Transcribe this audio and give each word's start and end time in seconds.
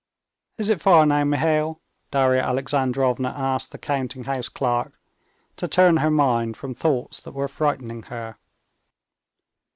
"Is 0.57 0.69
it 0.69 0.81
far 0.81 1.05
now, 1.05 1.23
Mihail?" 1.23 1.79
Darya 2.09 2.41
Alexandrovna 2.41 3.35
asked 3.37 3.71
the 3.71 3.77
counting 3.77 4.23
house 4.23 4.49
clerk, 4.49 4.99
to 5.57 5.67
turn 5.67 5.97
her 5.97 6.09
mind 6.09 6.57
from 6.57 6.73
thoughts 6.73 7.19
that 7.19 7.33
were 7.33 7.47
frightening 7.47 8.01
her. 8.01 8.37